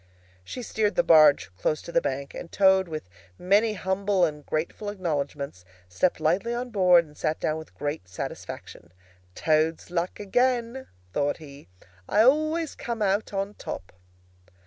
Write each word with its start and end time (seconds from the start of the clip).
She 0.43 0.63
steered 0.63 0.95
the 0.95 1.03
barge 1.03 1.51
close 1.59 1.79
to 1.83 1.91
the 1.91 2.01
bank, 2.01 2.33
and 2.33 2.51
Toad, 2.51 2.87
with 2.87 3.07
many 3.37 3.73
humble 3.73 4.25
and 4.25 4.43
grateful 4.43 4.89
acknowledgments, 4.89 5.63
stepped 5.87 6.19
lightly 6.19 6.55
on 6.55 6.71
board 6.71 7.05
and 7.05 7.15
sat 7.15 7.39
down 7.39 7.57
with 7.59 7.75
great 7.75 8.07
satisfaction. 8.07 8.93
"Toad's 9.35 9.91
luck 9.91 10.19
again!" 10.19 10.87
thought 11.13 11.37
he. 11.37 11.67
"I 12.09 12.23
always 12.23 12.73
come 12.73 13.03
out 13.03 13.31
on 13.31 13.53
top!" 13.53 13.91